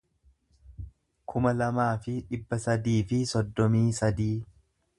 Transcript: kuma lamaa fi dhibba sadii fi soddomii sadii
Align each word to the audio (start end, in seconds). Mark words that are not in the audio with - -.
kuma 1.33 1.51
lamaa 1.57 1.91
fi 2.05 2.13
dhibba 2.31 2.61
sadii 2.65 2.99
fi 3.13 3.21
soddomii 3.35 3.85
sadii 3.99 4.35